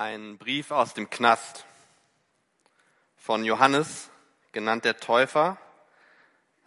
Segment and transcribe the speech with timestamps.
[0.00, 1.66] Ein Brief aus dem Knast
[3.18, 4.08] von Johannes,
[4.50, 5.58] genannt der Täufer,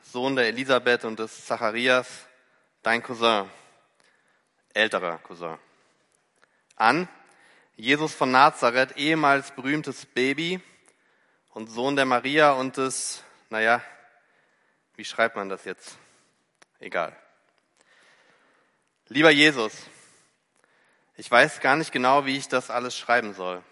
[0.03, 2.27] Sohn der Elisabeth und des Zacharias,
[2.83, 3.49] dein Cousin,
[4.75, 5.57] älterer Cousin.
[6.75, 7.09] An
[7.75, 10.61] Jesus von Nazareth, ehemals berühmtes Baby
[11.55, 13.81] und Sohn der Maria und des, naja,
[14.95, 15.97] wie schreibt man das jetzt?
[16.79, 17.17] Egal.
[19.07, 19.73] Lieber Jesus,
[21.15, 23.63] ich weiß gar nicht genau, wie ich das alles schreiben soll.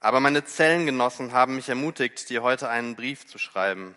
[0.00, 3.96] Aber meine Zellengenossen haben mich ermutigt, dir heute einen Brief zu schreiben.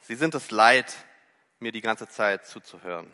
[0.00, 0.92] Sie sind es leid,
[1.60, 3.10] mir die ganze Zeit zuzuhören.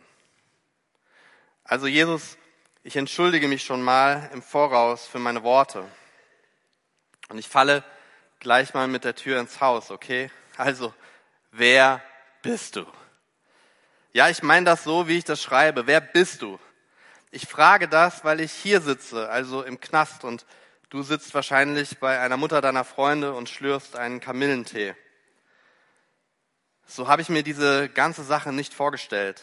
[1.64, 2.38] Also Jesus,
[2.82, 5.84] ich entschuldige mich schon mal im Voraus für meine Worte.
[7.28, 7.84] Und ich falle
[8.40, 10.30] gleich mal mit der Tür ins Haus, okay?
[10.56, 10.94] Also,
[11.50, 12.02] wer
[12.40, 12.86] bist du?
[14.12, 15.86] Ja, ich meine das so, wie ich das schreibe.
[15.86, 16.58] Wer bist du?
[17.30, 20.46] Ich frage das, weil ich hier sitze, also im Knast, und
[20.88, 24.94] du sitzt wahrscheinlich bei einer Mutter deiner Freunde und schlürfst einen Kamillentee.
[26.86, 29.42] So habe ich mir diese ganze Sache nicht vorgestellt.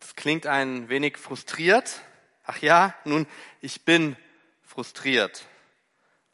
[0.00, 2.02] Das klingt ein wenig frustriert.
[2.44, 3.26] Ach ja, nun,
[3.62, 4.16] ich bin
[4.62, 5.46] frustriert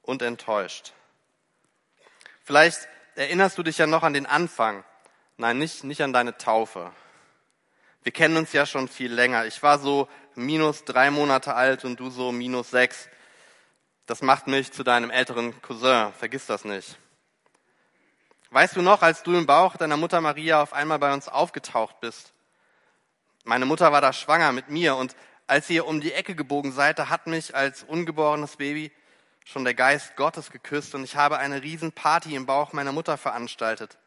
[0.03, 0.93] und enttäuscht.
[2.43, 4.83] Vielleicht erinnerst du dich ja noch an den Anfang.
[5.37, 6.93] Nein, nicht, nicht an deine Taufe.
[8.09, 9.45] Wir kennen uns ja schon viel länger.
[9.45, 13.07] Ich war so minus drei Monate alt und du so minus sechs.
[14.07, 16.15] Das macht mich zu deinem älteren Cousin.
[16.15, 16.97] Vergiss das nicht.
[18.49, 22.01] Weißt du noch, als du im Bauch deiner Mutter Maria auf einmal bei uns aufgetaucht
[22.01, 22.33] bist?
[23.45, 25.15] Meine Mutter war da schwanger mit mir und
[25.47, 28.91] als ihr um die Ecke gebogen seid, da hat mich als ungeborenes Baby
[29.45, 33.99] schon der Geist Gottes geküsst und ich habe eine Riesenparty im Bauch meiner Mutter veranstaltet.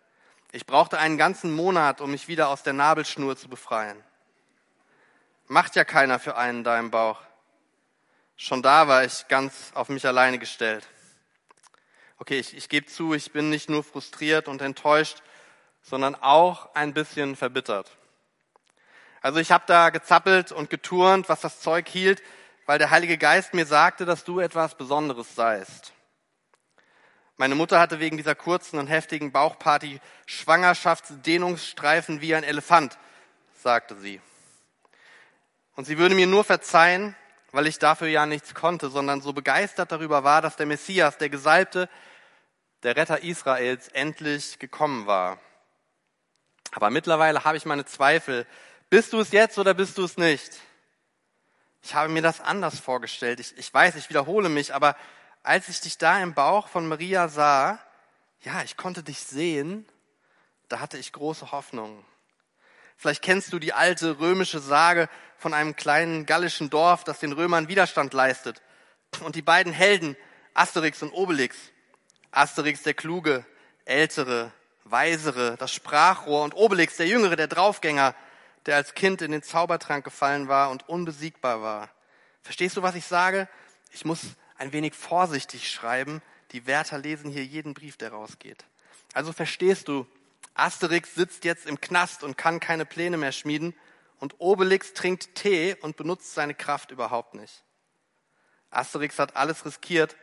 [0.54, 4.04] Ich brauchte einen ganzen Monat, um mich wieder aus der Nabelschnur zu befreien.
[5.48, 7.22] Macht ja keiner für einen da im Bauch.
[8.36, 10.88] Schon da war ich ganz auf mich alleine gestellt.
[12.18, 15.22] Okay, ich, ich gebe zu, ich bin nicht nur frustriert und enttäuscht,
[15.82, 17.90] sondern auch ein bisschen verbittert.
[19.22, 22.22] Also ich habe da gezappelt und geturnt, was das Zeug hielt,
[22.66, 25.94] weil der Heilige Geist mir sagte, dass du etwas Besonderes seist.
[27.42, 33.00] Meine Mutter hatte wegen dieser kurzen und heftigen Bauchparty Schwangerschaftsdehnungsstreifen wie ein Elefant,
[33.64, 34.22] sagte sie.
[35.76, 37.16] Und sie würde mir nur verzeihen,
[37.52, 41.30] weil ich dafür ja nichts konnte, sondern so begeistert darüber war, dass der Messias, der
[41.30, 41.90] Gesalbte,
[42.84, 45.40] der Retter Israels, endlich gekommen war.
[46.74, 48.46] Aber mittlerweile habe ich meine Zweifel.
[48.92, 50.60] Bist du es jetzt oder bist du es nicht?
[51.82, 53.40] Ich habe mir das anders vorgestellt.
[53.40, 54.96] Ich, ich weiß, ich wiederhole mich, aber
[55.44, 57.80] als ich dich da im Bauch von Maria sah,
[58.42, 59.88] ja, ich konnte dich sehen,
[60.68, 62.06] da hatte ich große Hoffnung.
[62.98, 67.68] Vielleicht kennst du die alte römische Sage von einem kleinen gallischen Dorf, das den Römern
[67.68, 68.62] Widerstand leistet.
[69.22, 70.16] Und die beiden Helden,
[70.54, 71.58] Asterix und Obelix.
[72.32, 73.46] Asterix der Kluge,
[73.86, 74.52] Ältere,
[74.84, 78.16] Weisere, das Sprachrohr und Obelix der Jüngere, der Draufgänger,
[78.66, 81.90] der als Kind in den Zaubertrank gefallen war und unbesiegbar war.
[82.44, 83.48] Verstehst du, was ich sage?
[83.92, 84.22] Ich muss
[84.62, 86.22] ein wenig vorsichtig schreiben.
[86.52, 88.64] Die Wärter lesen hier jeden Brief, der rausgeht.
[89.14, 90.06] Also verstehst du,
[90.54, 93.74] Asterix sitzt jetzt im Knast und kann keine Pläne mehr schmieden
[94.20, 97.64] und Obelix trinkt Tee und benutzt seine Kraft überhaupt nicht.
[98.70, 100.16] Asterix hat alles riskiert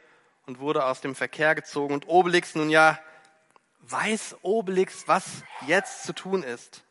[0.46, 2.98] und wurde aus dem Verkehr gezogen und Obelix nun ja,
[3.80, 5.24] weiß Obelix, was
[5.66, 6.84] jetzt zu tun ist.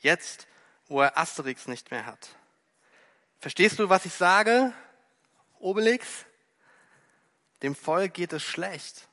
[0.00, 0.46] Jetzt,
[0.86, 2.28] wo er Asterix nicht mehr hat.
[3.38, 4.74] Verstehst du, was ich sage,
[5.58, 6.26] Obelix?
[7.62, 9.08] Dem Volk geht es schlecht.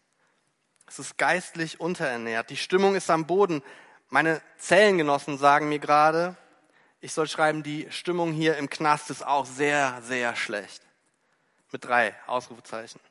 [0.88, 2.50] Es ist geistlich unterernährt.
[2.50, 3.62] Die Stimmung ist am Boden.
[4.09, 6.38] Meine Zellengenossen sagen mir gerade,
[7.02, 10.81] ich soll schreiben, die Stimmung hier im Knast ist auch sehr, sehr schlecht.
[11.72, 13.02] Mit drei Ausrufezeichen.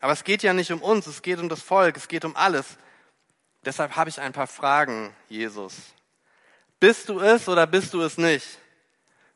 [0.00, 2.34] Aber es geht ja nicht um uns, es geht um das Volk, es geht um
[2.36, 2.78] alles.
[3.64, 5.74] Deshalb habe ich ein paar Fragen, Jesus.
[6.80, 8.58] Bist du es oder bist du es nicht?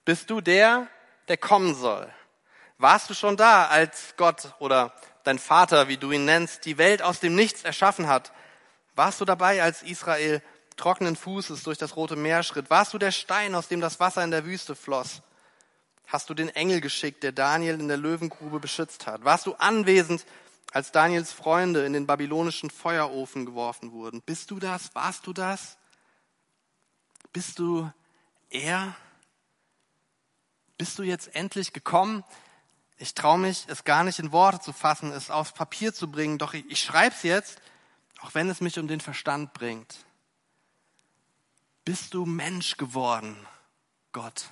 [0.05, 0.87] Bist du der,
[1.29, 2.11] der kommen soll?
[2.81, 4.95] Warst du schon da, als Gott oder
[5.25, 8.33] dein Vater, wie du ihn nennst, die Welt aus dem Nichts erschaffen hat?
[8.95, 10.43] Warst du dabei, als Israel
[10.79, 12.71] trockenen Fußes durch das Rote Meer schritt?
[12.71, 15.21] Warst du der Stein, aus dem das Wasser in der Wüste floss?
[16.07, 19.25] Hast du den Engel geschickt, der Daniel in der Löwengrube beschützt hat?
[19.25, 20.25] Warst du anwesend,
[20.73, 24.23] als Daniels Freunde in den babylonischen Feuerofen geworfen wurden?
[24.23, 24.95] Bist du das?
[24.95, 25.77] Warst du das?
[27.35, 27.93] Bist du
[28.49, 28.97] er?
[30.79, 32.25] Bist du jetzt endlich gekommen?
[33.03, 36.37] Ich traue mich, es gar nicht in Worte zu fassen, es aufs Papier zu bringen,
[36.37, 37.59] doch ich, ich schreibe es jetzt,
[38.21, 40.05] auch wenn es mich um den Verstand bringt.
[41.87, 43.39] Bist du Mensch geworden,
[44.13, 44.51] Gott?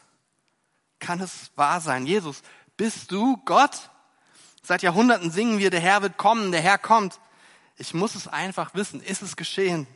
[0.99, 2.07] Kann es wahr sein?
[2.07, 2.43] Jesus,
[2.79, 3.91] Bist du Gott?
[4.63, 7.21] Seit Jahrhunderten singen wir, der Herr wird kommen, der Herr kommt.
[7.77, 9.03] Ich muss es einfach wissen.
[9.03, 9.87] Ist es geschehen?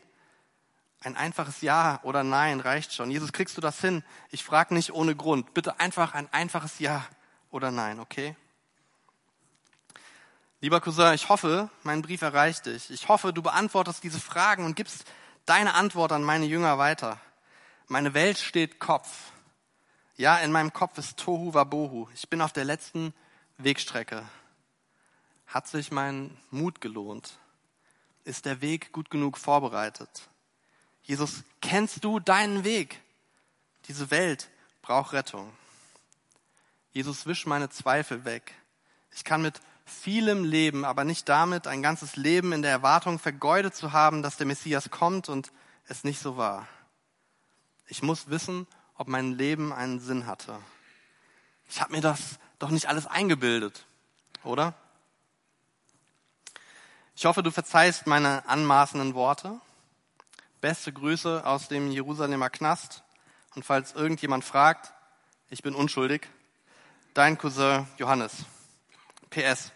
[1.00, 3.10] Ein einfaches Ja oder Nein reicht schon.
[3.10, 4.04] Jesus, kriegst du das hin?
[4.30, 5.54] Ich frage nicht ohne Grund.
[5.54, 7.06] Bitte einfach ein einfaches Ja
[7.50, 8.36] oder Nein, okay?
[10.62, 12.88] Lieber Cousin, ich hoffe, mein Brief erreicht dich.
[12.88, 15.04] Ich hoffe, du beantwortest diese Fragen und gibst
[15.44, 17.20] deine Antwort an meine Jünger weiter.
[17.88, 19.32] Meine Welt steht Kopf.
[20.14, 22.06] Ja, in meinem Kopf ist Tohu Wabohu.
[22.14, 23.12] Ich bin auf der letzten
[23.58, 24.24] Wegstrecke.
[25.48, 27.38] Hat sich mein Mut gelohnt?
[28.22, 30.28] Ist der Weg gut genug vorbereitet?
[31.02, 33.00] Jesus, kennst du deinen Weg?
[33.88, 34.48] Diese Welt
[34.80, 35.52] braucht Rettung.
[36.92, 38.54] Jesus, wisch meine Zweifel weg.
[39.10, 43.74] Ich kann mit vielem leben, aber nicht damit, ein ganzes Leben in der Erwartung vergeudet
[43.74, 45.52] zu haben, dass der Messias kommt und
[45.86, 46.66] es nicht so war.
[47.86, 50.58] Ich muss wissen, ob mein Leben einen Sinn hatte.
[51.68, 53.86] Ich habe mir das doch nicht alles eingebildet,
[54.44, 54.74] oder?
[57.14, 59.60] Ich hoffe, du verzeihst meine anmaßenden Worte.
[60.60, 63.02] Beste Grüße aus dem Jerusalemer Knast.
[63.54, 64.92] Und falls irgendjemand fragt,
[65.50, 66.28] ich bin unschuldig,
[67.14, 68.46] dein Cousin Johannes.
[69.32, 69.72] PS.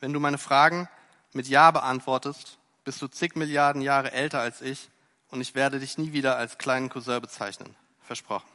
[0.00, 0.88] Wenn du meine Fragen
[1.32, 4.88] mit Ja beantwortest, bist du zig Milliarden Jahre älter als ich
[5.28, 7.76] und ich werde dich nie wieder als kleinen Cousin bezeichnen.
[8.02, 8.48] Versprochen.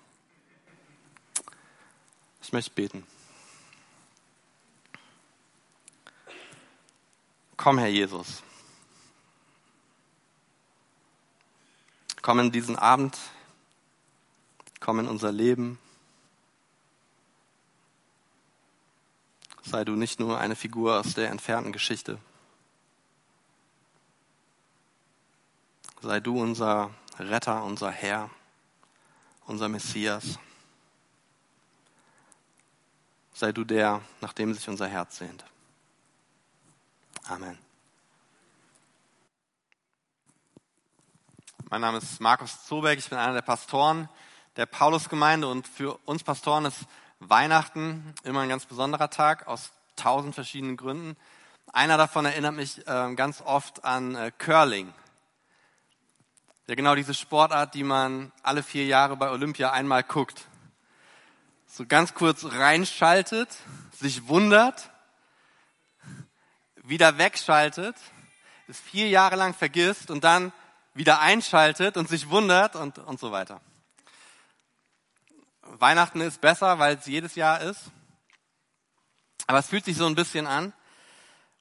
[2.41, 3.05] Ich möchte beten.
[7.55, 8.43] Komm, Herr Jesus.
[12.21, 13.17] Komm in diesen Abend.
[14.79, 15.79] Komm in unser Leben.
[19.65, 22.19] Sei du nicht nur eine Figur aus der entfernten Geschichte.
[26.01, 28.29] Sei du unser Retter, unser Herr,
[29.47, 30.37] unser Messias.
[33.33, 35.43] Sei du der, nach dem sich unser Herz sehnt.
[37.23, 37.57] Amen.
[41.71, 44.07] Mein Name ist Markus Zoberg, ich bin einer der Pastoren
[44.57, 46.85] der Paulusgemeinde und für uns Pastoren ist
[47.19, 51.15] Weihnachten immer ein ganz besonderer Tag aus tausend verschiedenen Gründen.
[51.73, 54.93] Einer davon erinnert mich äh, ganz oft an äh, Curling.
[56.67, 60.45] Ja, genau diese Sportart, die man alle vier Jahre bei Olympia einmal guckt.
[61.67, 63.49] So ganz kurz reinschaltet,
[63.91, 64.89] sich wundert
[66.87, 67.95] wieder wegschaltet,
[68.67, 70.51] es vier Jahre lang vergisst und dann
[70.93, 73.61] wieder einschaltet und sich wundert und, und so weiter.
[75.65, 77.91] Weihnachten ist besser, weil es jedes Jahr ist.
[79.47, 80.73] Aber es fühlt sich so ein bisschen an.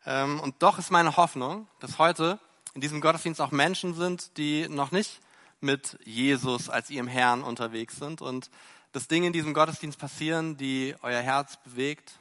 [0.06, 2.38] Ähm, und doch ist meine Hoffnung, dass heute
[2.74, 5.20] in diesem Gottesdienst auch Menschen sind, die noch nicht
[5.60, 8.50] mit Jesus als ihrem Herrn unterwegs sind und
[8.92, 12.18] dass Dinge in diesem Gottesdienst passieren, die euer Herz bewegt,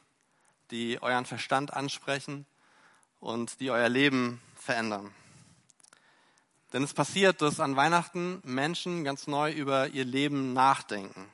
[0.70, 2.46] die euren Verstand ansprechen
[3.20, 5.14] und die euer Leben verändern.
[6.72, 11.28] Denn es passiert, dass an Weihnachten Menschen ganz neu über ihr Leben nachdenken.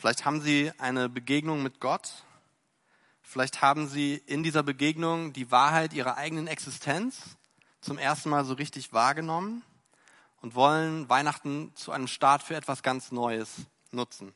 [0.00, 2.24] Vielleicht haben sie eine Begegnung mit Gott.
[3.20, 7.36] Vielleicht haben sie in dieser Begegnung die Wahrheit ihrer eigenen Existenz
[7.82, 9.62] zum ersten Mal so richtig wahrgenommen
[10.40, 14.32] und wollen Weihnachten zu einem Start für etwas ganz Neues nutzen.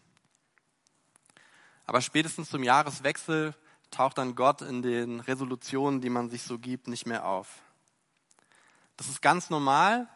[1.87, 3.55] Aber spätestens zum Jahreswechsel
[3.91, 7.63] taucht dann Gott in den Resolutionen, die man sich so gibt, nicht mehr auf.
[8.99, 10.11] Das ist ganz normal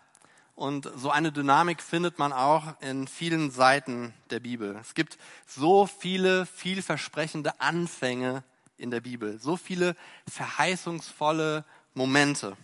[0.59, 4.77] und so eine Dynamik findet man auch in vielen Seiten der Bibel.
[4.81, 8.43] Es gibt so viele vielversprechende Anfänge
[8.77, 9.95] in der Bibel, so viele
[10.29, 12.57] verheißungsvolle Momente,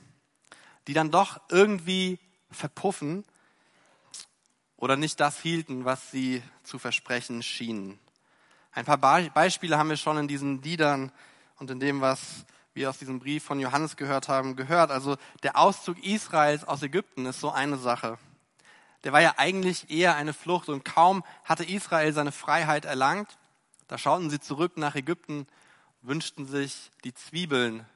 [0.89, 2.19] die dann doch irgendwie
[2.51, 3.25] verpuffen
[4.77, 8.01] oder nicht das hielten, was sie zu versprechen schienen.
[8.73, 11.13] Ein paar Beispiele haben wir schon in diesen Liedern
[11.61, 14.91] und in dem, was wir aus diesem Brief von Johannes gehört haben, gehört.
[14.91, 18.19] Also der Auszug Israels aus Ägypten ist so eine Sache.
[19.05, 23.39] Der war ja eigentlich eher eine Flucht und kaum hatte Israel seine Freiheit erlangt,
[23.87, 25.47] da schauten sie zurück nach Ägypten,
[26.01, 27.87] wünschten sich die Zwiebeln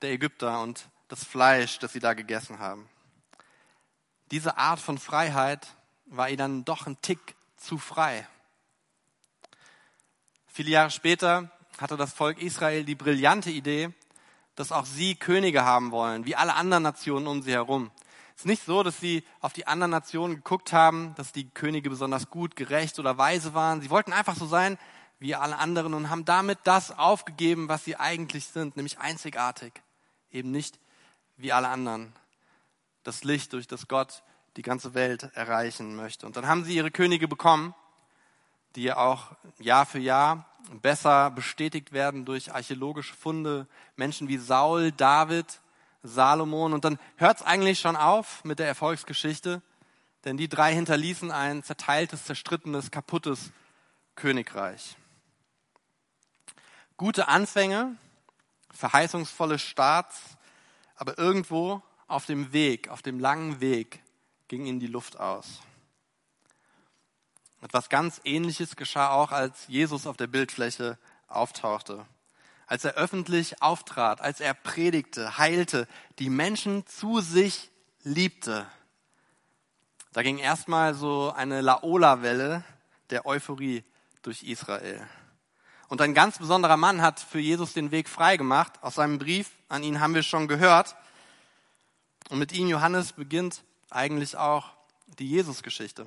[0.00, 2.88] der Ägypter und das Fleisch, das sie da gegessen haben.
[4.30, 5.74] Diese Art von Freiheit
[6.06, 8.26] war ihnen doch ein Tick zu frei.
[10.46, 11.50] Viele Jahre später
[11.80, 13.90] hatte das Volk Israel die brillante Idee,
[14.54, 17.90] dass auch sie Könige haben wollen, wie alle anderen Nationen um sie herum.
[18.34, 21.90] Es ist nicht so, dass sie auf die anderen Nationen geguckt haben, dass die Könige
[21.90, 23.80] besonders gut, gerecht oder weise waren.
[23.80, 24.78] Sie wollten einfach so sein
[25.18, 29.72] wie alle anderen und haben damit das aufgegeben, was sie eigentlich sind, nämlich einzigartig,
[30.30, 30.78] eben nicht
[31.36, 32.12] wie alle anderen.
[33.02, 34.22] Das Licht, durch das Gott
[34.56, 36.26] die ganze Welt erreichen möchte.
[36.26, 37.74] Und dann haben sie ihre Könige bekommen
[38.74, 40.46] die auch Jahr für Jahr
[40.80, 43.66] besser bestätigt werden durch archäologische Funde.
[43.96, 45.60] Menschen wie Saul, David,
[46.02, 46.72] Salomon.
[46.72, 49.62] Und dann hört es eigentlich schon auf mit der Erfolgsgeschichte,
[50.24, 53.52] denn die drei hinterließen ein zerteiltes, zerstrittenes, kaputtes
[54.14, 54.96] Königreich.
[56.96, 57.96] Gute Anfänge,
[58.72, 60.36] verheißungsvolle Starts,
[60.96, 64.02] aber irgendwo auf dem Weg, auf dem langen Weg
[64.48, 65.60] ging ihnen die Luft aus.
[67.60, 72.06] Etwas ganz Ähnliches geschah auch, als Jesus auf der Bildfläche auftauchte.
[72.66, 75.88] Als er öffentlich auftrat, als er predigte, heilte,
[76.18, 77.70] die Menschen zu sich
[78.02, 78.66] liebte.
[80.12, 82.64] Da ging erstmal so eine Laola-Welle
[83.10, 83.84] der Euphorie
[84.22, 85.06] durch Israel.
[85.88, 88.82] Und ein ganz besonderer Mann hat für Jesus den Weg freigemacht.
[88.82, 90.96] Aus seinem Brief an ihn haben wir schon gehört.
[92.28, 94.70] Und mit ihm, Johannes, beginnt eigentlich auch
[95.18, 96.06] die Jesusgeschichte.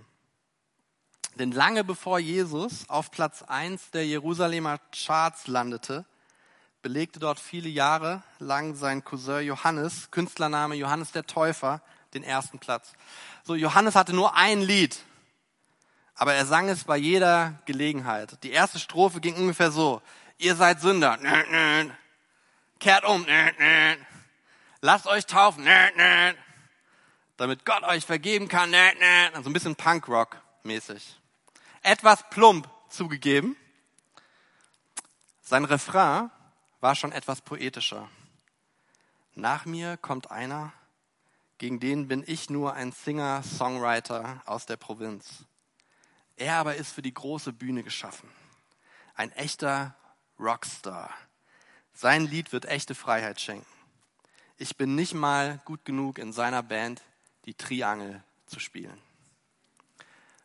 [1.36, 6.06] Denn lange bevor Jesus auf Platz 1 der Jerusalemer Charts landete,
[6.82, 11.82] belegte dort viele Jahre lang sein Cousin Johannes, Künstlername Johannes der Täufer,
[12.14, 12.94] den ersten Platz.
[13.44, 15.00] So, Johannes hatte nur ein Lied,
[16.16, 18.44] aber er sang es bei jeder Gelegenheit.
[18.44, 20.02] Die erste Strophe ging ungefähr so.
[20.38, 21.18] Ihr seid Sünder.
[22.80, 23.26] Kehrt um.
[24.82, 25.66] Lasst euch taufen.
[27.38, 28.74] Damit Gott euch vergeben kann.
[29.34, 31.21] Also ein bisschen Punkrock mäßig
[31.82, 33.56] etwas plump zugegeben.
[35.42, 36.30] Sein Refrain
[36.80, 38.10] war schon etwas poetischer.
[39.34, 40.74] Nach mir kommt einer,
[41.58, 45.46] gegen den bin ich nur ein Singer-Songwriter aus der Provinz.
[46.38, 48.30] Er aber ist für die große Bühne geschaffen.
[49.16, 49.96] Ein echter
[50.40, 51.12] Rockstar.
[51.94, 53.68] Sein Lied wird echte Freiheit schenken.
[54.58, 57.02] Ich bin nicht mal gut genug in seiner Band,
[57.46, 59.00] die Triangel zu spielen.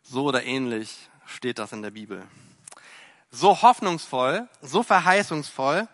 [0.03, 2.25] So oder ähnlich steht das in der Bibel.
[3.29, 5.87] So hoffnungsvoll, so verheißungsvoll,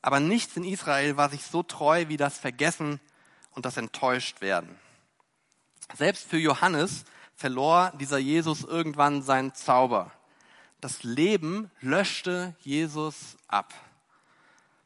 [0.00, 3.00] aber nichts in Israel war sich so treu wie das Vergessen
[3.52, 4.78] und das Enttäuschtwerden.
[5.94, 7.04] Selbst für Johannes
[7.34, 10.12] verlor dieser Jesus irgendwann seinen Zauber.
[10.80, 13.74] Das Leben löschte Jesus ab.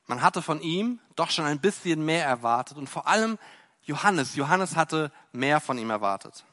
[0.06, 3.38] Man hatte von ihm doch schon ein bisschen mehr erwartet und vor allem
[3.82, 4.36] Johannes.
[4.36, 6.44] Johannes hatte mehr von ihm erwartet.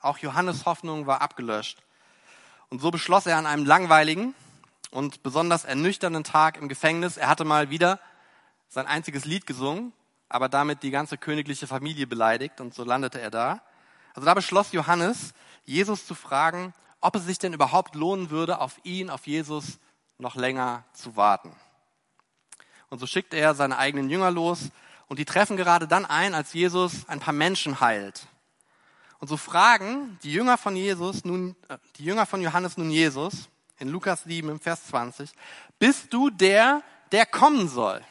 [0.00, 1.82] Auch Johannes Hoffnung war abgelöscht.
[2.68, 4.34] Und so beschloss er an einem langweiligen
[4.90, 8.00] und besonders ernüchternden Tag im Gefängnis, er hatte mal wieder
[8.68, 9.92] sein einziges Lied gesungen,
[10.28, 13.62] aber damit die ganze königliche Familie beleidigt und so landete er da.
[14.14, 18.80] Also da beschloss Johannes, Jesus zu fragen, ob es sich denn überhaupt lohnen würde, auf
[18.84, 19.78] ihn, auf Jesus
[20.18, 21.54] noch länger zu warten.
[22.88, 24.70] Und so schickt er seine eigenen Jünger los
[25.08, 28.26] und die treffen gerade dann ein, als Jesus ein paar Menschen heilt.
[29.24, 33.48] Und so fragen die Jünger von Jesus nun, äh, die Jünger von Johannes nun Jesus
[33.78, 35.32] in Lukas 7 im Vers 20,
[35.78, 38.04] bist du der, der kommen soll?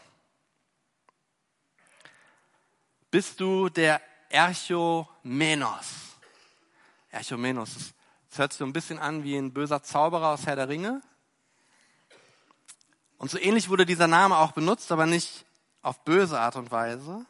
[3.12, 5.86] Bist du der Erchomenos?
[7.12, 7.94] Erchomenos,
[8.32, 11.00] das hört sich so ein bisschen an wie ein böser Zauberer aus Herr der Ringe.
[13.20, 15.46] Und so ähnlich wurde dieser Name auch benutzt, aber nicht
[15.84, 17.24] auf böse Art und Weise,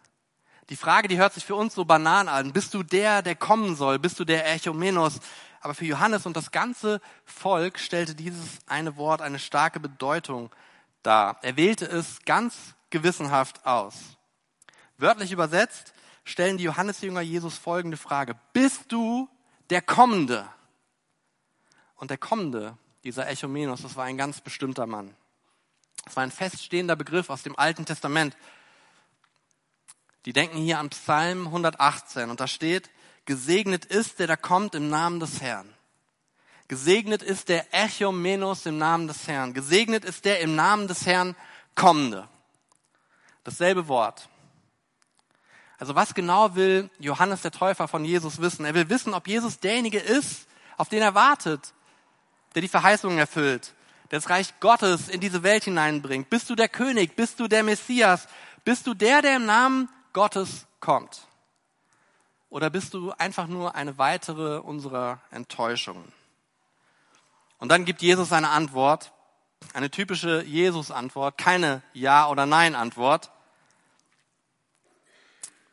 [0.70, 2.54] die Frage, die hört sich für uns so banan an.
[2.54, 4.00] Bist du der, der kommen soll?
[4.00, 5.20] Bist du der Echomenos?
[5.62, 10.52] Aber für Johannes und das ganze Volk stellte dieses eine Wort eine starke Bedeutung
[11.04, 11.38] dar.
[11.42, 13.96] Er wählte es ganz gewissenhaft aus.
[14.98, 15.94] Wörtlich übersetzt
[16.24, 18.36] stellen die Johannesjünger Jesus folgende Frage.
[18.54, 19.30] Bist du
[19.70, 20.48] der Kommende?
[21.96, 25.16] Und der Kommende, dieser Echomenos, das war ein ganz bestimmter Mann.
[26.06, 28.36] Das war ein feststehender Begriff aus dem Alten Testament
[30.26, 32.90] die denken hier an Psalm 118 und da steht,
[33.26, 35.68] gesegnet ist der, der kommt im Namen des Herrn.
[36.68, 39.54] Gesegnet ist der Echomenos im Namen des Herrn.
[39.54, 41.36] Gesegnet ist der im Namen des Herrn
[41.76, 42.28] kommende.
[43.44, 44.30] Dasselbe Wort.
[45.78, 48.64] Also was genau will Johannes der Täufer von Jesus wissen?
[48.64, 51.74] Er will wissen, ob Jesus derjenige ist, auf den er wartet,
[52.56, 53.74] der die Verheißungen erfüllt,
[54.10, 56.30] der das Reich Gottes in diese Welt hineinbringt.
[56.30, 57.16] Bist du der König?
[57.16, 58.28] Bist du der Messias?
[58.64, 61.28] Bist du der, der im Namen Gottes kommt?
[62.50, 66.14] Oder bist du einfach nur eine weitere unserer Enttäuschungen?
[67.58, 69.12] Und dann gibt Jesus eine Antwort,
[69.74, 73.32] eine typische Jesus-Antwort, keine Ja- oder Nein-Antwort.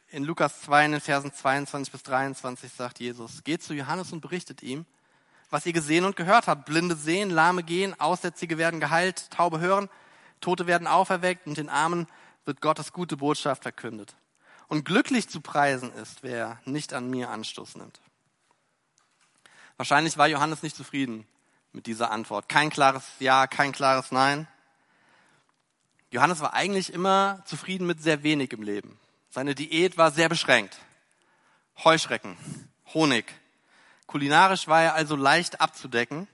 [0.09, 4.23] In Lukas 2, in den Versen 22 bis 23 sagt Jesus, geht zu Johannes und
[4.23, 4.87] berichtet ihm,
[5.51, 6.65] was ihr gesehen und gehört habt.
[6.65, 9.91] Blinde sehen, Lahme gehen, Aussätzige werden geheilt, Taube hören,
[10.41, 12.07] Tote werden auferweckt und den Armen
[12.45, 14.17] wird Gottes gute Botschaft verkündet.
[14.71, 18.01] Und glücklich zu preisen ist, wer nicht an mir Anstoß nimmt.
[19.77, 21.27] Wahrscheinlich war Johannes nicht zufrieden
[21.73, 22.49] mit dieser Antwort.
[22.49, 24.47] Kein klares Ja, kein klares Nein.
[26.13, 28.97] Johannes war eigentlich immer zufrieden mit sehr wenig im Leben.
[29.29, 30.79] Seine Diät war sehr beschränkt.
[31.83, 32.37] Heuschrecken,
[32.95, 33.25] Honig.
[34.07, 36.29] Kulinarisch war er also leicht abzudecken.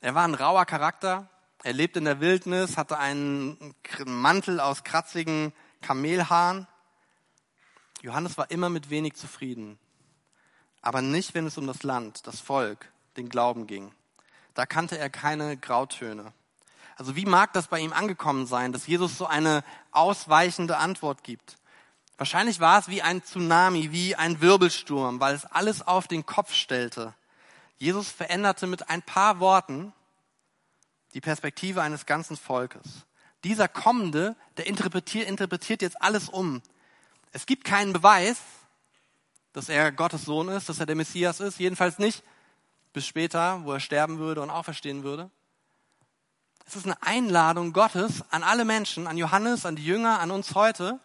[0.00, 1.28] Er war ein rauer Charakter.
[1.64, 3.74] Er lebte in der Wildnis, hatte einen
[4.06, 6.66] Mantel aus kratzigen Kamelhaaren.
[8.02, 9.78] Johannes war immer mit wenig zufrieden.
[10.80, 13.92] Aber nicht, wenn es um das Land, das Volk, den Glauben ging.
[14.54, 16.32] Da kannte er keine Grautöne.
[16.96, 21.56] Also wie mag das bei ihm angekommen sein, dass Jesus so eine ausweichende Antwort gibt?
[22.18, 26.52] Wahrscheinlich war es wie ein Tsunami, wie ein Wirbelsturm, weil es alles auf den Kopf
[26.52, 27.14] stellte.
[27.78, 29.92] Jesus veränderte mit ein paar Worten
[31.14, 33.06] die Perspektive eines ganzen Volkes.
[33.44, 36.62] Dieser Kommende, der interpretiert, interpretiert jetzt alles um.
[37.32, 38.38] Es gibt keinen Beweis,
[39.52, 42.22] dass er Gottes Sohn ist, dass er der Messias ist, jedenfalls nicht
[42.92, 45.30] bis später, wo er sterben würde und auferstehen würde.
[46.66, 50.54] Es ist eine Einladung Gottes an alle Menschen, an Johannes, an die Jünger, an uns
[50.54, 51.00] heute,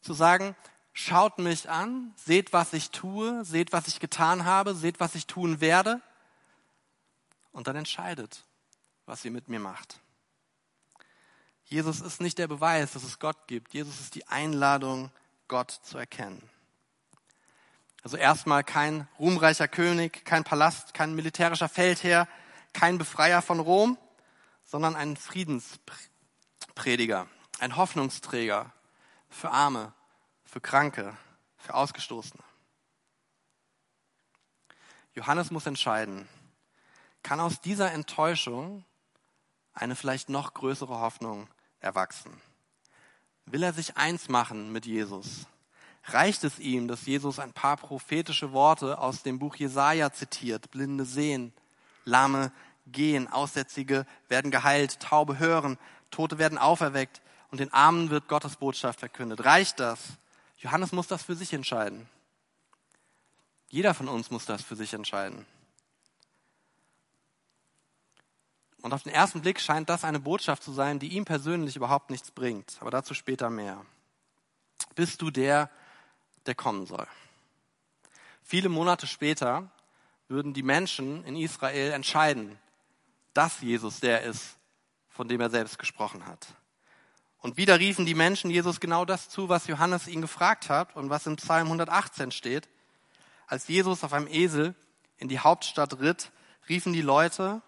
[0.00, 0.56] zu sagen,
[0.92, 5.26] schaut mich an, seht, was ich tue, seht, was ich getan habe, seht, was ich
[5.26, 6.00] tun werde
[7.52, 8.44] und dann entscheidet,
[9.06, 10.00] was ihr mit mir macht.
[11.64, 13.74] Jesus ist nicht der Beweis, dass es Gott gibt.
[13.74, 15.10] Jesus ist die Einladung,
[15.50, 16.48] Gott zu erkennen.
[18.04, 22.28] Also erstmal kein ruhmreicher König, kein Palast, kein militärischer Feldherr,
[22.72, 23.98] kein Befreier von Rom,
[24.64, 27.26] sondern ein Friedensprediger,
[27.58, 28.72] ein Hoffnungsträger
[29.28, 29.92] für Arme,
[30.44, 31.16] für Kranke,
[31.58, 32.44] für Ausgestoßene.
[35.14, 36.28] Johannes muss entscheiden,
[37.24, 38.84] kann aus dieser Enttäuschung
[39.74, 41.48] eine vielleicht noch größere Hoffnung
[41.80, 42.40] erwachsen?
[43.52, 45.46] Will er sich eins machen mit Jesus?
[46.04, 50.70] Reicht es ihm, dass Jesus ein paar prophetische Worte aus dem Buch Jesaja zitiert?
[50.70, 51.52] Blinde sehen,
[52.04, 52.52] Lahme
[52.86, 55.78] gehen, Aussätzige werden geheilt, Taube hören,
[56.10, 59.44] Tote werden auferweckt und den Armen wird Gottes Botschaft verkündet.
[59.44, 60.00] Reicht das?
[60.58, 62.08] Johannes muss das für sich entscheiden.
[63.68, 65.46] Jeder von uns muss das für sich entscheiden.
[68.82, 72.10] Und auf den ersten Blick scheint das eine Botschaft zu sein, die ihm persönlich überhaupt
[72.10, 72.78] nichts bringt.
[72.80, 73.84] Aber dazu später mehr.
[74.94, 75.70] Bist du der,
[76.46, 77.06] der kommen soll?
[78.42, 79.70] Viele Monate später
[80.28, 82.58] würden die Menschen in Israel entscheiden,
[83.34, 84.56] dass Jesus der ist,
[85.08, 86.46] von dem er selbst gesprochen hat.
[87.38, 91.10] Und wieder riefen die Menschen Jesus genau das zu, was Johannes ihn gefragt hat und
[91.10, 92.68] was im Psalm 118 steht.
[93.46, 94.74] Als Jesus auf einem Esel
[95.16, 96.32] in die Hauptstadt ritt,
[96.68, 97.62] riefen die Leute,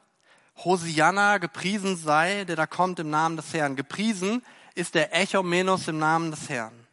[0.65, 3.77] Hosianna, gepriesen sei, der da kommt im Namen des Herrn.
[3.77, 4.45] Gepriesen
[4.75, 6.87] ist der Echomenos im Namen des Herrn.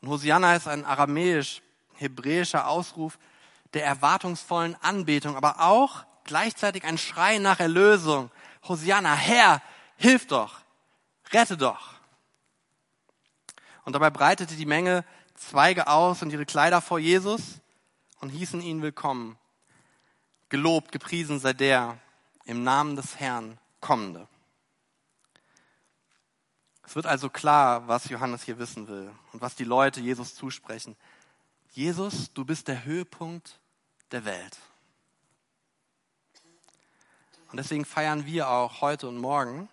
[0.00, 3.18] Und Hosianna ist ein aramäisch-hebräischer Ausruf
[3.74, 8.30] der erwartungsvollen Anbetung, aber auch gleichzeitig ein Schrei nach Erlösung.
[8.66, 9.62] Hosianna, Herr,
[9.96, 10.60] hilf doch,
[11.32, 11.94] rette doch.
[13.84, 17.60] Und dabei breitete die Menge Zweige aus und ihre Kleider vor Jesus
[18.20, 19.38] und hießen ihn willkommen.
[20.48, 21.96] Gelobt, gepriesen sei der
[22.50, 24.26] im Namen des Herrn kommende.
[26.82, 30.96] Es wird also klar, was Johannes hier wissen will und was die Leute Jesus zusprechen.
[31.70, 33.60] Jesus, du bist der Höhepunkt
[34.10, 34.58] der Welt.
[37.52, 39.68] Und deswegen feiern wir auch heute und morgen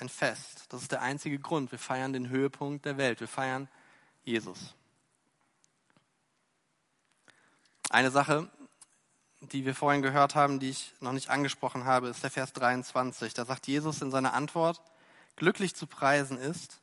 [0.00, 0.64] ein Fest.
[0.70, 1.70] Das ist der einzige Grund.
[1.70, 3.20] Wir feiern den Höhepunkt der Welt.
[3.20, 3.68] Wir feiern
[4.24, 4.74] Jesus.
[7.88, 8.50] Eine Sache,
[9.52, 13.34] die wir vorhin gehört haben, die ich noch nicht angesprochen habe, ist der Vers 23.
[13.34, 14.80] Da sagt Jesus in seiner Antwort,
[15.36, 16.80] glücklich zu preisen ist,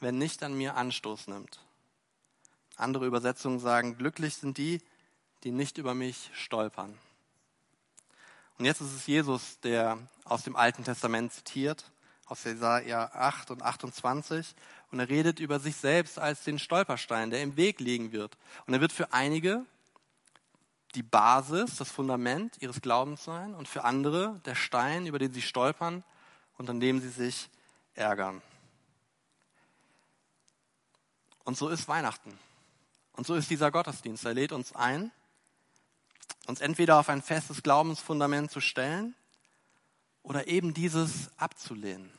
[0.00, 1.60] wer nicht an mir Anstoß nimmt.
[2.76, 4.80] Andere Übersetzungen sagen, glücklich sind die,
[5.42, 6.98] die nicht über mich stolpern.
[8.58, 11.90] Und jetzt ist es Jesus, der aus dem Alten Testament zitiert,
[12.26, 14.54] aus Jesaja 8 und 28.
[14.90, 18.36] Und er redet über sich selbst als den Stolperstein, der im Weg liegen wird.
[18.66, 19.64] Und er wird für einige
[20.94, 25.42] die Basis, das Fundament ihres Glaubens sein und für andere der Stein, über den sie
[25.42, 26.04] stolpern
[26.56, 27.48] und an dem sie sich
[27.94, 28.42] ärgern.
[31.44, 32.38] Und so ist Weihnachten.
[33.12, 34.24] Und so ist dieser Gottesdienst.
[34.24, 35.12] Er lädt uns ein,
[36.46, 39.14] uns entweder auf ein festes Glaubensfundament zu stellen
[40.22, 42.10] oder eben dieses abzulehnen.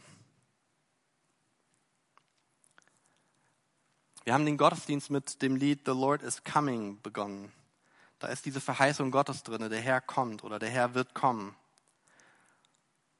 [4.24, 7.52] Wir haben den Gottesdienst mit dem Lied The Lord is Coming begonnen.
[8.26, 11.56] Da ist diese Verheißung Gottes drin, der Herr kommt oder der Herr wird kommen.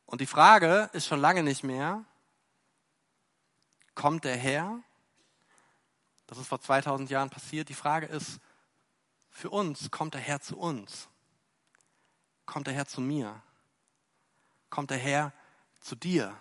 [0.08, 2.04] Und die Frage ist schon lange nicht mehr,
[3.94, 4.80] kommt der Herr?
[6.26, 7.70] Das ist vor 2000 Jahren passiert.
[7.70, 8.40] Die Frage ist,
[9.30, 11.08] für uns, kommt der Herr zu uns?
[12.48, 13.44] Kommt der Herr zu mir?
[14.72, 15.34] kommt der Herr
[15.82, 16.36] zu dir.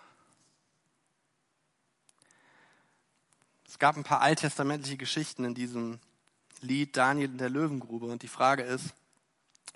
[3.68, 6.00] Es gab ein paar alttestamentliche Geschichten in diesem
[6.64, 8.94] Lied Daniel in der Löwengrube und die Frage ist,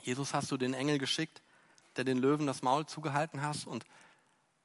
[0.03, 1.43] Jesus, hast du den Engel geschickt,
[1.97, 3.85] der den Löwen das Maul zugehalten hast und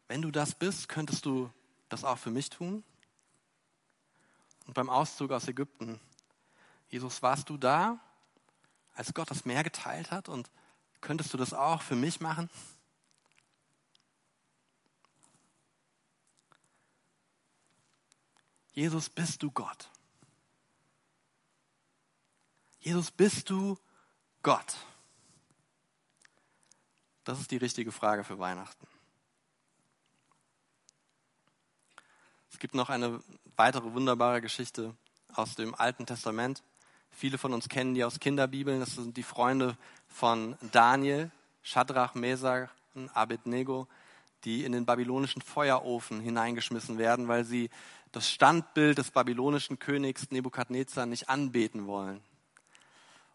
[0.07, 1.51] wenn du das bist, könntest du
[1.89, 2.83] das auch für mich tun?
[4.65, 5.99] Und beim Auszug aus Ägypten,
[6.89, 7.99] Jesus, warst du da,
[8.93, 10.49] als Gott das Meer geteilt hat und
[11.01, 12.49] könntest du das auch für mich machen?
[18.71, 19.89] Jesus, bist du Gott?
[22.83, 23.77] Jesus, bist du
[24.41, 24.75] Gott?
[27.23, 28.85] Das ist die richtige Frage für Weihnachten.
[32.51, 33.23] Es gibt noch eine
[33.55, 34.93] weitere wunderbare Geschichte
[35.33, 36.61] aus dem Alten Testament.
[37.09, 38.81] Viele von uns kennen die aus Kinderbibeln.
[38.81, 39.77] Das sind die Freunde
[40.09, 43.87] von Daniel, Shadrach, Mesach und Abednego,
[44.43, 47.69] die in den babylonischen Feuerofen hineingeschmissen werden, weil sie
[48.11, 52.21] das Standbild des babylonischen Königs Nebukadnezar nicht anbeten wollen.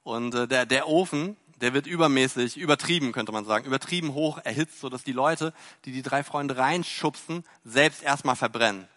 [0.03, 4.81] Und äh, der, der Ofen, der wird übermäßig, übertrieben könnte man sagen, übertrieben hoch erhitzt,
[4.81, 5.53] sodass die Leute,
[5.85, 8.89] die die drei Freunde reinschubsen, selbst erstmal verbrennen.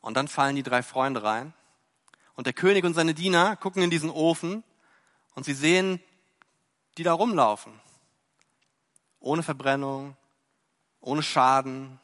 [0.00, 1.52] Und dann fallen die drei Freunde rein.
[2.34, 4.64] Und der König und seine Diener gucken in diesen Ofen
[5.34, 6.00] und sie sehen
[6.96, 7.72] die da rumlaufen.
[9.20, 10.16] Ohne Verbrennung,
[11.00, 12.00] ohne Schaden,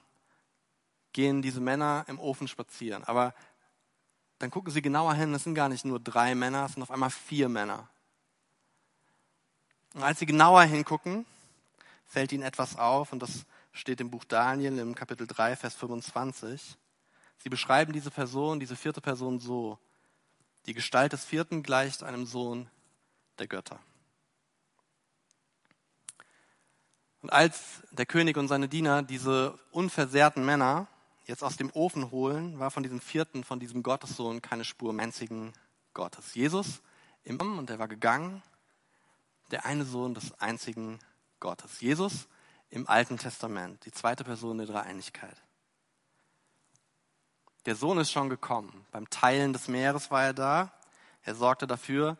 [1.12, 3.02] gehen diese Männer im Ofen spazieren.
[3.04, 3.34] Aber
[4.38, 6.90] dann gucken sie genauer hin, es sind gar nicht nur drei Männer, es sind auf
[6.90, 7.88] einmal vier Männer.
[9.94, 11.24] Und als sie genauer hingucken,
[12.06, 16.76] fällt ihnen etwas auf und das steht im Buch Daniel im Kapitel 3, Vers 25.
[17.38, 19.78] Sie beschreiben diese Person, diese vierte Person so.
[20.66, 22.68] Die Gestalt des vierten gleicht einem Sohn
[23.38, 23.78] der Götter.
[27.22, 30.86] Und als der König und seine Diener diese unversehrten Männer
[31.26, 35.52] jetzt aus dem Ofen holen, war von diesem vierten, von diesem Gottessohn keine Spur einzigen
[35.92, 36.34] Gottes.
[36.34, 36.80] Jesus
[37.24, 38.42] im und er war gegangen,
[39.50, 41.00] der eine Sohn des einzigen
[41.40, 41.80] Gottes.
[41.80, 42.28] Jesus
[42.70, 45.36] im Alten Testament, die zweite Person der Dreieinigkeit.
[47.66, 48.86] Der Sohn ist schon gekommen.
[48.92, 50.72] Beim Teilen des Meeres war er da.
[51.22, 52.16] Er sorgte dafür,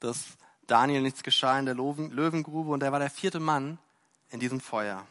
[0.00, 0.36] dass
[0.66, 3.78] Daniel nichts geschah in der Löwengrube und er war der vierte Mann
[4.30, 5.06] in diesem Feuer.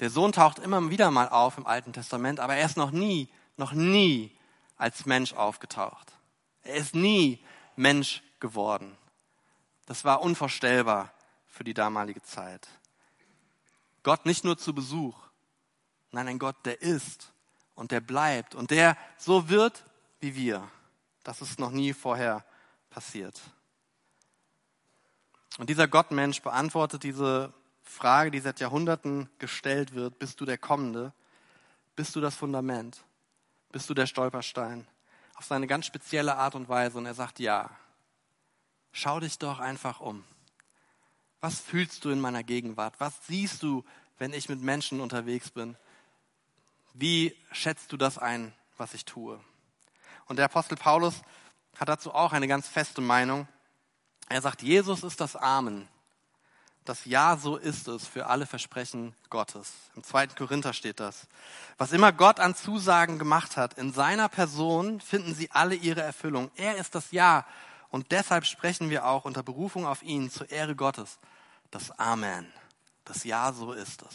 [0.00, 3.28] Der Sohn taucht immer wieder mal auf im Alten Testament, aber er ist noch nie,
[3.56, 4.36] noch nie
[4.76, 6.12] als Mensch aufgetaucht.
[6.62, 7.42] Er ist nie
[7.76, 8.96] Mensch geworden.
[9.86, 11.12] Das war unvorstellbar
[11.46, 12.68] für die damalige Zeit.
[14.02, 15.16] Gott nicht nur zu Besuch,
[16.12, 17.32] nein, ein Gott, der ist
[17.74, 19.84] und der bleibt und der so wird
[20.20, 20.68] wie wir.
[21.24, 22.44] Das ist noch nie vorher
[22.90, 23.40] passiert.
[25.58, 27.52] Und dieser Gottmensch beantwortet diese
[27.86, 31.12] Frage, die seit Jahrhunderten gestellt wird, bist du der Kommende?
[31.94, 33.02] Bist du das Fundament?
[33.72, 34.86] Bist du der Stolperstein?
[35.36, 36.98] Auf seine ganz spezielle Art und Weise.
[36.98, 37.70] Und er sagt, ja.
[38.92, 40.24] Schau dich doch einfach um.
[41.40, 42.94] Was fühlst du in meiner Gegenwart?
[42.98, 43.84] Was siehst du,
[44.18, 45.76] wenn ich mit Menschen unterwegs bin?
[46.92, 49.38] Wie schätzt du das ein, was ich tue?
[50.26, 51.22] Und der Apostel Paulus
[51.78, 53.46] hat dazu auch eine ganz feste Meinung.
[54.28, 55.88] Er sagt, Jesus ist das Amen
[56.88, 59.72] das Ja, so ist es für alle Versprechen Gottes.
[59.94, 61.26] Im zweiten Korinther steht das.
[61.78, 66.50] Was immer Gott an Zusagen gemacht hat, in seiner Person finden sie alle ihre Erfüllung.
[66.56, 67.46] Er ist das Ja.
[67.90, 71.18] Und deshalb sprechen wir auch unter Berufung auf ihn zur Ehre Gottes.
[71.70, 72.52] Das Amen.
[73.04, 74.14] Das Ja, so ist es.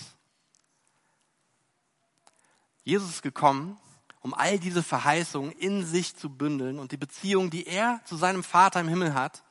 [2.83, 3.77] Jesus ist gekommen,
[4.21, 8.43] um all diese Verheißungen in sich zu bündeln und die Beziehung, die er zu seinem
[8.43, 9.43] Vater im Himmel hat,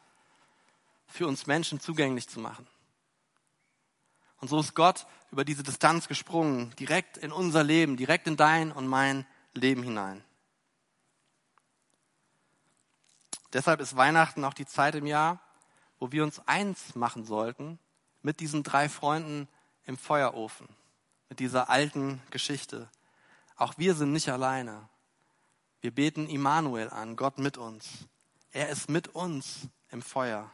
[1.06, 2.66] für uns Menschen zugänglich zu machen.
[4.40, 8.72] Und so ist Gott über diese Distanz gesprungen, direkt in unser Leben, direkt in dein
[8.72, 10.24] und mein Leben hinein.
[13.52, 15.40] Deshalb ist Weihnachten auch die Zeit im Jahr,
[15.98, 17.78] wo wir uns eins machen sollten
[18.22, 19.48] mit diesen drei Freunden
[19.84, 20.68] im Feuerofen,
[21.28, 22.88] mit dieser alten Geschichte.
[23.56, 24.88] Auch wir sind nicht alleine.
[25.80, 27.88] Wir beten Immanuel an, Gott mit uns.
[28.52, 30.50] Er ist mit uns im Feuer.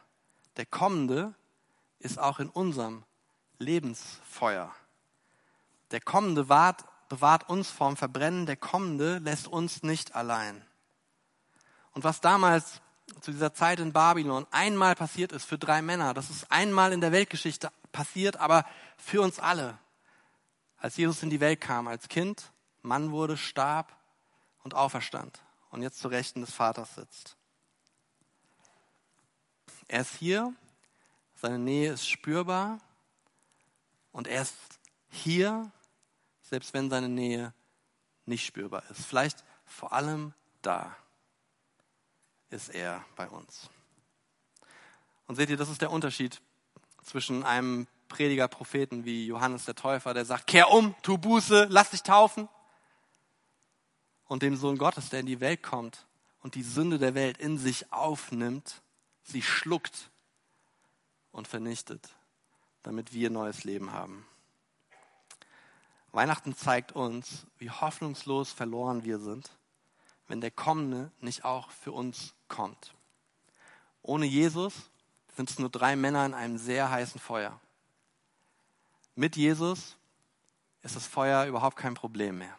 [0.57, 1.35] Der Kommende
[1.99, 3.05] ist auch in unserem
[3.58, 4.74] Lebensfeuer.
[5.90, 10.64] Der Kommende wahrt, bewahrt uns vorm Verbrennen, der Kommende lässt uns nicht allein.
[11.92, 12.80] Und was damals
[13.20, 17.00] zu dieser Zeit in Babylon einmal passiert ist für drei Männer, das ist einmal in
[17.00, 18.66] der Weltgeschichte passiert, aber
[18.96, 19.78] für uns alle.
[20.78, 23.96] Als Jesus in die Welt kam, als Kind, Mann wurde, starb
[24.62, 25.40] und auferstand
[25.70, 27.36] und jetzt zu Rechten des Vaters sitzt.
[29.88, 30.52] Er ist hier,
[31.36, 32.80] seine Nähe ist spürbar
[34.16, 34.57] Und er ist
[35.11, 35.70] hier,
[36.40, 37.52] selbst wenn seine Nähe
[38.24, 39.05] nicht spürbar ist.
[39.05, 40.96] Vielleicht vor allem da
[42.48, 43.68] ist er bei uns.
[45.26, 46.40] Und seht ihr, das ist der Unterschied
[47.05, 51.90] zwischen einem Prediger, Propheten wie Johannes der Täufer, der sagt, kehr um, tu Buße, lass
[51.90, 52.48] dich taufen.
[54.29, 56.07] Und dem Sohn Gottes, der in die Welt kommt
[56.40, 58.81] und die Sünde der Welt in sich aufnimmt,
[59.24, 60.11] sie schluckt
[61.33, 62.16] und vernichtet,
[62.87, 64.25] damit wir neues Leben haben.
[66.12, 69.51] Weihnachten zeigt uns, wie hoffnungslos verloren wir sind,
[70.29, 72.94] wenn der Kommende nicht auch für uns kommt.
[74.03, 74.72] Ohne Jesus
[75.35, 77.61] sind es nur drei Männer in einem sehr heißen Feuer.
[79.16, 79.96] Mit Jesus
[80.83, 82.57] ist das Feuer überhaupt kein Problem mehr.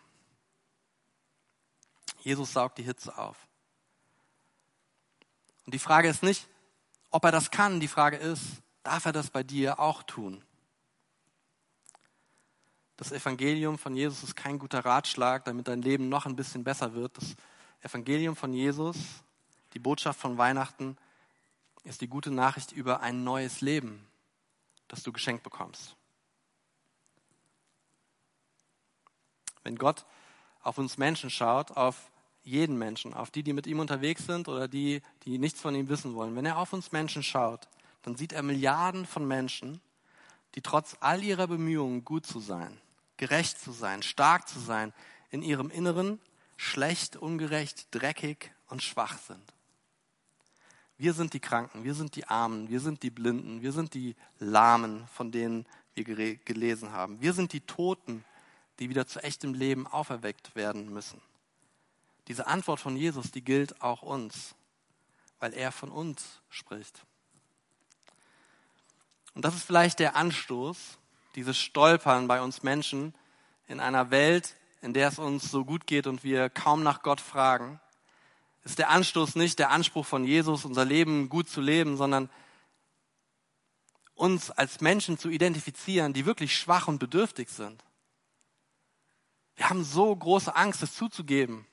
[2.19, 3.37] Jesus saugt die Hitze auf.
[5.65, 6.45] Und die Frage ist nicht,
[7.11, 10.41] ob er das kann, die Frage ist, darf er das bei dir auch tun?
[12.95, 16.93] Das Evangelium von Jesus ist kein guter Ratschlag, damit dein Leben noch ein bisschen besser
[16.93, 17.17] wird.
[17.17, 17.35] Das
[17.81, 18.95] Evangelium von Jesus,
[19.73, 20.97] die Botschaft von Weihnachten,
[21.83, 24.07] ist die gute Nachricht über ein neues Leben,
[24.87, 25.97] das du geschenkt bekommst.
[29.63, 30.05] Wenn Gott
[30.61, 32.09] auf uns Menschen schaut, auf
[32.41, 35.89] jeden Menschen, auf die, die mit ihm unterwegs sind oder die, die nichts von ihm
[35.89, 37.67] wissen wollen, wenn er auf uns Menschen schaut,
[38.07, 39.81] dann sieht er Milliarden von Menschen,
[40.55, 42.79] die trotz all ihrer Bemühungen, gut zu sein,
[43.17, 44.93] gerecht zu sein, stark zu sein,
[45.29, 46.21] in ihrem Inneren
[46.55, 49.53] schlecht, ungerecht, dreckig und schwach sind.
[50.97, 54.15] Wir sind die Kranken, wir sind die Armen, wir sind die Blinden, wir sind die
[54.39, 57.19] Lahmen, von denen wir gelesen haben.
[57.19, 58.23] Wir sind die Toten,
[58.79, 61.19] die wieder zu echtem Leben auferweckt werden müssen.
[62.29, 64.55] Diese Antwort von Jesus, die gilt auch uns,
[65.41, 67.05] weil er von uns spricht.
[69.37, 70.97] Und das ist vielleicht der Anstoß,
[71.35, 73.13] dieses Stolpern bei uns Menschen
[73.67, 77.21] in einer Welt, in der es uns so gut geht und wir kaum nach Gott
[77.21, 77.79] fragen,
[78.63, 82.31] ist der Anstoß nicht der Anspruch von Jesus, unser Leben gut zu leben, sondern
[84.15, 87.83] uns als Menschen zu identifizieren, die wirklich schwach und bedürftig sind.
[89.55, 91.67] Wir haben so große Angst, es zuzugeben.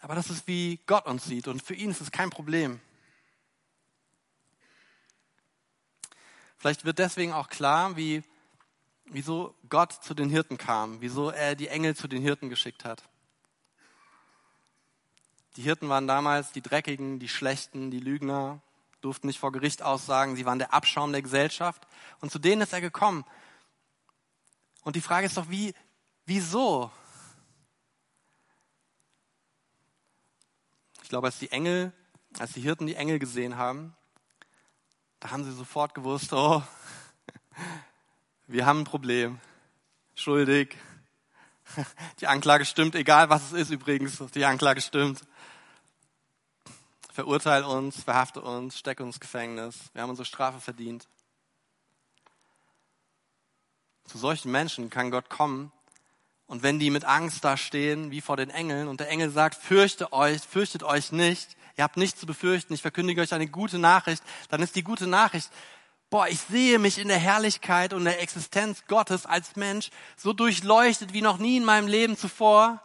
[0.00, 2.80] Aber das ist, wie Gott uns sieht und für ihn ist es kein Problem.
[6.58, 8.22] Vielleicht wird deswegen auch klar, wie,
[9.06, 13.02] wieso Gott zu den Hirten kam, wieso er die Engel zu den Hirten geschickt hat.
[15.56, 18.60] Die Hirten waren damals die Dreckigen, die Schlechten, die Lügner,
[19.00, 21.86] durften nicht vor Gericht aussagen, sie waren der Abschaum der Gesellschaft.
[22.20, 23.24] Und zu denen ist er gekommen.
[24.82, 25.74] Und die Frage ist doch, wie,
[26.26, 26.90] wieso?
[31.02, 31.92] Ich glaube, als die Engel,
[32.38, 33.96] als die Hirten die Engel gesehen haben,
[35.20, 36.62] da haben sie sofort gewusst, oh,
[38.46, 39.40] wir haben ein Problem.
[40.14, 40.76] Schuldig.
[42.20, 45.20] Die Anklage stimmt, egal was es ist übrigens, die Anklage stimmt.
[47.12, 49.76] Verurteil uns, verhafte uns, steck uns Gefängnis.
[49.92, 51.08] Wir haben unsere Strafe verdient.
[54.04, 55.70] Zu solchen Menschen kann Gott kommen
[56.48, 59.56] und wenn die mit Angst da stehen, wie vor den Engeln, und der Engel sagt,
[59.56, 63.78] fürchte euch, fürchtet euch nicht, ihr habt nichts zu befürchten, ich verkündige euch eine gute
[63.78, 65.48] Nachricht, dann ist die gute Nachricht,
[66.10, 71.12] boah, ich sehe mich in der Herrlichkeit und der Existenz Gottes als Mensch so durchleuchtet
[71.12, 72.82] wie noch nie in meinem Leben zuvor.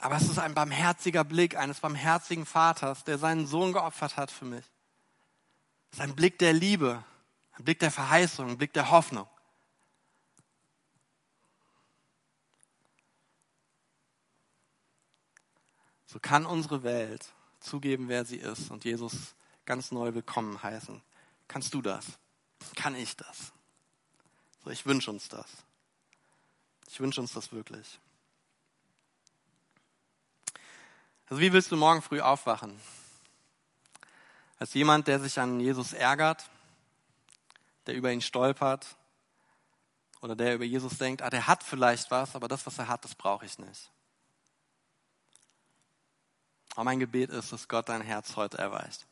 [0.00, 4.46] Aber es ist ein barmherziger Blick eines barmherzigen Vaters, der seinen Sohn geopfert hat für
[4.46, 4.64] mich.
[5.90, 7.04] Es ist ein Blick der Liebe,
[7.52, 9.26] ein Blick der Verheißung, ein Blick der Hoffnung.
[16.10, 19.34] So kann unsere Welt zugeben, wer sie ist und Jesus
[19.66, 21.02] ganz neu willkommen heißen.
[21.48, 22.06] Kannst du das?
[22.74, 23.52] Kann ich das?
[24.64, 25.46] So, ich wünsche uns das.
[26.88, 28.00] Ich wünsche uns das wirklich.
[31.28, 32.80] Also wie willst du morgen früh aufwachen?
[34.58, 36.48] Als jemand, der sich an Jesus ärgert,
[37.84, 38.96] der über ihn stolpert
[40.22, 43.04] oder der über Jesus denkt, ah, der hat vielleicht was, aber das, was er hat,
[43.04, 43.90] das brauche ich nicht.
[46.78, 49.04] Aber mein Gebet ist, dass Gott dein Herz heute erweicht.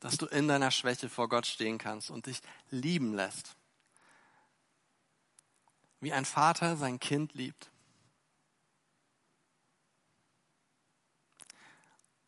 [0.00, 3.56] Dass du in deiner Schwäche vor Gott stehen kannst und dich lieben lässt.
[6.00, 7.70] Wie ein Vater sein Kind liebt.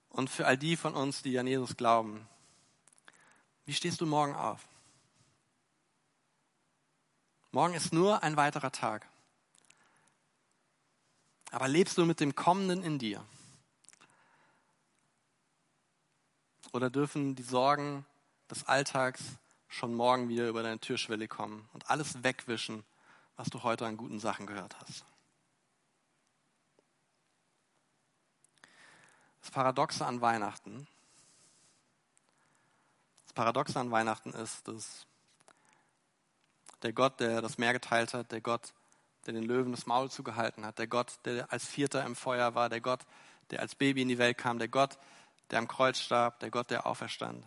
[0.08, 2.26] Und für all die von uns, die an Jesus glauben,
[3.66, 4.66] wie stehst du morgen auf?
[7.50, 9.11] Morgen ist nur ein weiterer Tag.
[11.52, 13.24] Aber lebst du mit dem Kommenden in dir?
[16.72, 18.06] Oder dürfen die Sorgen
[18.50, 19.22] des Alltags
[19.68, 22.84] schon morgen wieder über deine Türschwelle kommen und alles wegwischen,
[23.36, 25.04] was du heute an guten Sachen gehört hast?
[29.42, 30.86] Das Paradoxe an Weihnachten,
[33.24, 35.06] das Paradoxe an Weihnachten ist, dass
[36.80, 38.72] der Gott, der das Meer geteilt hat, der Gott,
[39.26, 42.68] der den Löwen das Maul zugehalten hat, der Gott, der als Vierter im Feuer war,
[42.68, 43.00] der Gott,
[43.50, 44.98] der als Baby in die Welt kam, der Gott,
[45.50, 47.46] der am Kreuz starb, der Gott, der auferstand,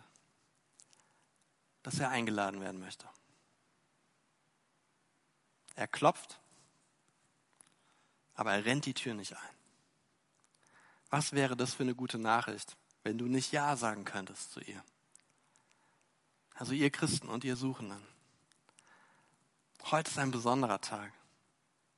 [1.82, 3.08] dass er eingeladen werden möchte.
[5.74, 6.40] Er klopft,
[8.34, 9.56] aber er rennt die Tür nicht ein.
[11.10, 14.82] Was wäre das für eine gute Nachricht, wenn du nicht Ja sagen könntest zu ihr?
[16.54, 18.02] Also ihr Christen und ihr Suchenden.
[19.90, 21.12] Heute ist ein besonderer Tag.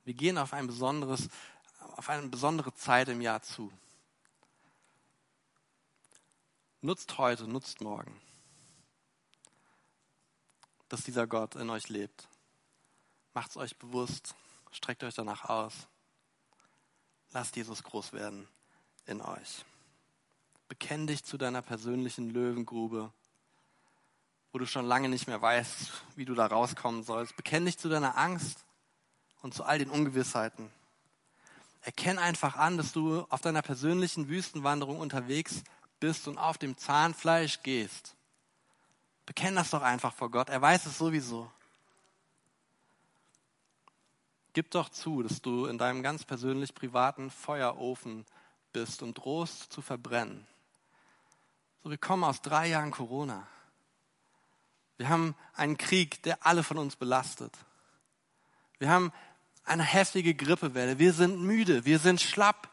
[0.09, 1.29] Wir gehen auf ein besonderes,
[1.95, 3.71] auf eine besondere Zeit im Jahr zu.
[6.81, 8.19] Nutzt heute, nutzt morgen,
[10.87, 12.27] dass dieser Gott in euch lebt.
[13.35, 14.33] Macht es euch bewusst,
[14.71, 15.75] streckt euch danach aus.
[17.29, 18.47] Lasst Jesus groß werden
[19.05, 19.63] in euch.
[20.69, 23.13] Bekenn dich zu deiner persönlichen Löwengrube,
[24.53, 27.35] wo du schon lange nicht mehr weißt, wie du da rauskommen sollst.
[27.35, 28.65] Bekenn dich zu deiner Angst
[29.41, 30.69] und zu all den Ungewissheiten.
[31.81, 35.63] Erkenn einfach an, dass du auf deiner persönlichen Wüstenwanderung unterwegs
[35.99, 38.15] bist und auf dem Zahnfleisch gehst.
[39.25, 40.49] Bekenn das doch einfach vor Gott.
[40.49, 41.49] Er weiß es sowieso.
[44.53, 48.25] Gib doch zu, dass du in deinem ganz persönlich privaten Feuerofen
[48.73, 50.45] bist und drohst zu verbrennen.
[51.83, 53.47] So, wir kommen aus drei Jahren Corona.
[54.97, 57.53] Wir haben einen Krieg, der alle von uns belastet.
[58.79, 59.13] Wir haben
[59.69, 60.99] eine heftige Grippewelle.
[60.99, 61.85] Wir sind müde.
[61.85, 62.69] Wir sind schlapp.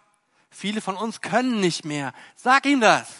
[0.51, 2.13] Viele von uns können nicht mehr.
[2.35, 3.13] Sag ihm das.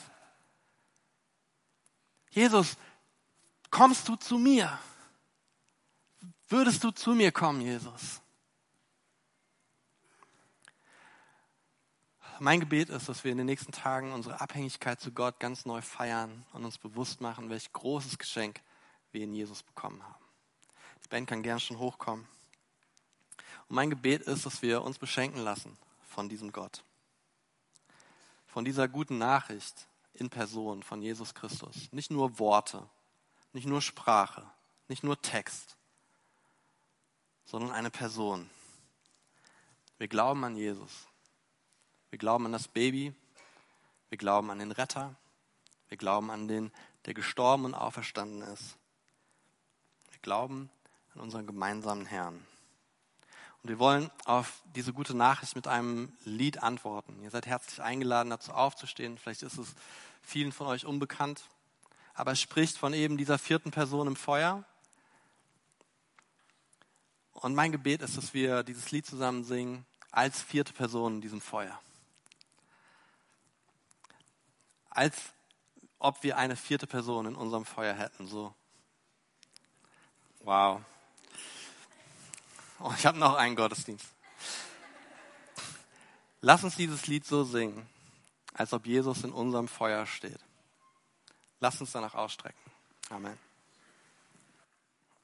[2.31, 2.77] Jesus,
[3.71, 4.79] kommst du zu mir?
[6.49, 8.21] Würdest du zu mir kommen, Jesus?
[12.41, 15.81] mein Gebet ist, dass wir in den nächsten Tagen unsere Abhängigkeit zu Gott ganz neu
[15.81, 18.61] feiern und uns bewusst machen, welch großes Geschenk
[19.13, 20.25] wir in Jesus bekommen haben.
[21.05, 22.27] Die Band kann gern schon hochkommen.
[23.69, 25.77] Und mein Gebet ist, dass wir uns beschenken lassen
[26.09, 26.85] von diesem Gott.
[28.47, 31.93] Von dieser guten Nachricht in Person von Jesus Christus.
[31.93, 32.89] Nicht nur Worte,
[33.53, 34.43] nicht nur Sprache,
[34.89, 35.77] nicht nur Text,
[37.45, 38.49] sondern eine Person.
[39.99, 41.07] Wir glauben an Jesus.
[42.11, 43.15] Wir glauben an das Baby.
[44.09, 45.17] Wir glauben an den Retter.
[45.89, 46.73] Wir glauben an den,
[47.05, 48.77] der gestorben und auferstanden ist.
[50.11, 50.71] Wir glauben
[51.15, 52.45] an unseren gemeinsamen Herrn.
[53.67, 57.21] Und wir wollen auf diese gute Nachricht mit einem Lied antworten.
[57.21, 59.19] Ihr seid herzlich eingeladen, dazu aufzustehen.
[59.19, 59.75] Vielleicht ist es
[60.23, 61.49] vielen von euch unbekannt.
[62.15, 64.63] Aber es spricht von eben dieser vierten Person im Feuer.
[67.33, 71.41] Und mein Gebet ist, dass wir dieses Lied zusammen singen als vierte Person in diesem
[71.41, 71.77] Feuer.
[74.91, 75.35] als
[75.99, 78.29] ob wir eine vierte Person in unserem Feuer hätten.
[78.29, 78.55] So.
[80.45, 80.83] Wow.
[82.81, 84.07] Oh, ich habe noch einen Gottesdienst.
[86.41, 87.87] Lass uns dieses Lied so singen,
[88.55, 90.39] als ob Jesus in unserem Feuer steht.
[91.61, 92.61] Lass uns danach ausstrecken.
[93.11, 93.39] Amen.